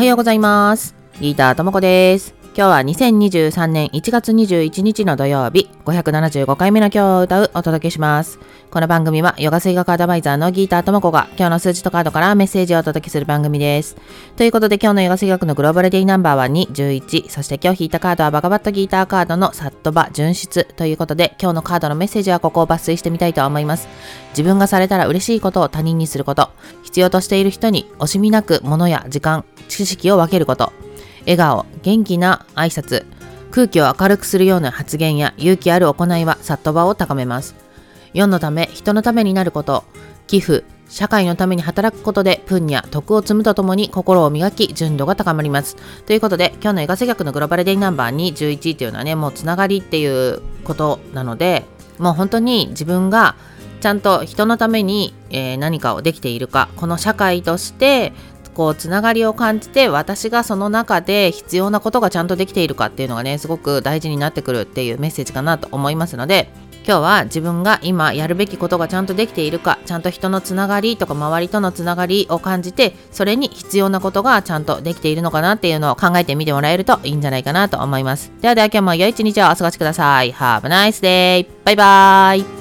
[0.00, 0.94] おはようございます。
[1.20, 2.39] リーダーともこです。
[2.52, 8.40] 今日は2023年1月21日の土曜日、575回目の今日を歌うお届けします。
[8.72, 13.96] この番組はヨガ水学アドバイザーのギーターともこが今日の数字とカードからメッセージをお届けする番組です。
[14.34, 23.86] ということで今日のヨガ水学のグローバルデイナンバーは2、11、そして今日引いたカードはバカバットギーターカードのサットバ、純質ということで今日のカードのメッセージはここを抜粋してみたいと思います。
[24.30, 26.50] 自分がされたら嬉しいことを他人にすること、
[26.82, 30.72] 必要としている人に惜しみなく物や時間、知識を分けること、
[31.30, 33.06] 笑顔、元気な挨拶、
[33.52, 37.54] 空気を明るくするような発言や勇気ある行いはサットバを高めます。
[38.12, 39.84] 世のため、人のためになること、
[40.26, 45.76] 寄付、社会のために働くことで、プンや徳を積むとともに心を磨き、純度が高まります。
[46.04, 51.64] ということで、今日の映画制学のグローバルデイナンバーに11っていうのはね、もうつながりっていうことなので、
[52.00, 53.36] もう本当に自分が
[53.80, 58.12] ちゃんと人のために、えー、何かをできているか、この社会として
[58.54, 66.50] こうつながりを感じて私がその中で必要なことがちゃんとできているかっていうのがねすごく大事になってくるっていうメッセージかなと思いますので
[66.84, 78.32] 今日は自分が今やるべきことがちゃんとできているかちゃんと人のつながりとか周りとのつながりを感じてそれに必要なことがちゃんとできているのかなっていうのを考えてみてもらえるといいんじゃないかなと思います。
[78.40, 80.32] ではでは今日も良い一日をお過ごしください。
[80.32, 81.46] Have a nice day!
[81.64, 82.59] バイバーイ。